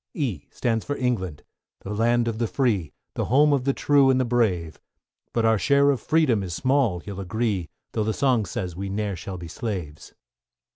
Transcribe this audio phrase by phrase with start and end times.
[0.15, 1.43] =E= stands for England,
[1.81, 4.79] the land of the free, The home of the true and the brave;
[5.31, 9.15] But our share of freedom is small, you'll agree, Though the song says we ne'er
[9.15, 10.15] shall be slaves!